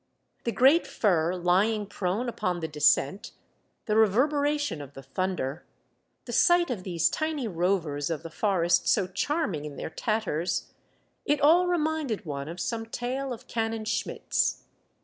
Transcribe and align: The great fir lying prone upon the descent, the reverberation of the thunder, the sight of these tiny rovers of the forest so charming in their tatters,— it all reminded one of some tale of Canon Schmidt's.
The 0.45 0.51
great 0.51 0.87
fir 0.87 1.35
lying 1.35 1.85
prone 1.85 2.27
upon 2.27 2.59
the 2.59 2.67
descent, 2.67 3.33
the 3.85 3.95
reverberation 3.95 4.81
of 4.81 4.93
the 4.95 5.03
thunder, 5.03 5.63
the 6.25 6.33
sight 6.33 6.71
of 6.71 6.81
these 6.81 7.07
tiny 7.07 7.47
rovers 7.47 8.09
of 8.09 8.23
the 8.23 8.31
forest 8.31 8.87
so 8.87 9.05
charming 9.05 9.63
in 9.63 9.75
their 9.75 9.91
tatters,— 9.91 10.73
it 11.25 11.39
all 11.39 11.67
reminded 11.67 12.25
one 12.25 12.47
of 12.47 12.59
some 12.59 12.87
tale 12.87 13.31
of 13.31 13.45
Canon 13.45 13.85
Schmidt's. 13.85 14.63